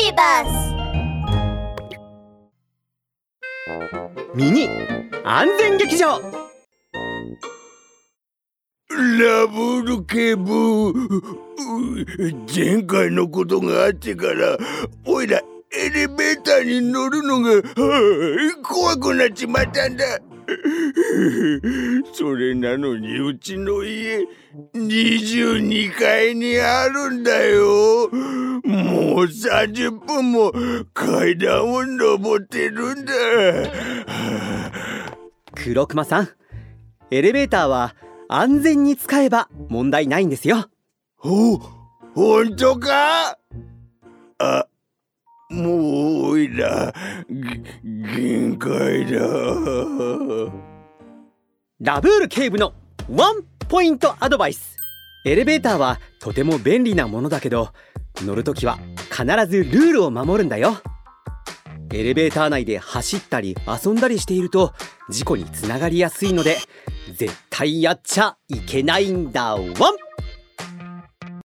[0.00, 0.74] ビバス
[4.34, 4.66] ミニ
[5.24, 6.18] 安全劇場。
[8.88, 10.94] ラブル警部
[12.48, 14.56] 前回のことがあってから
[15.04, 17.62] おいらエレベーターに乗るのが
[18.62, 20.18] 怖くなっちまったんだ。
[22.14, 24.26] それなのにうちの家
[24.74, 28.08] 22階にあるんだよ。
[28.08, 28.39] も
[29.22, 30.52] う30分も
[30.94, 33.12] 階段を登ってるんだ。
[35.54, 36.28] 黒熊さん
[37.10, 37.94] エレベーターは
[38.28, 40.68] 安全に使えば問題ないんですよ。
[41.16, 41.58] ほ
[42.14, 43.36] 本当か？
[44.38, 44.66] あ
[45.50, 46.94] もうおいら
[47.28, 49.18] 限界だ。
[51.80, 52.72] ラブール警部の
[53.10, 54.76] ワンポイントアドバイス。
[55.24, 57.72] エレベーターはとても便利なものだけど
[58.22, 58.78] 乗るときは
[59.20, 60.78] 必ずルールを守るんだよ。
[61.92, 64.72] エレベーター内で走ったり遊んだりしていると
[65.10, 66.56] 事故につながりやすいので
[67.16, 69.56] 絶対やっちゃいけないんだ。
[69.56, 70.09] ワン！